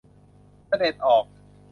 [0.67, 1.25] เสด็จออก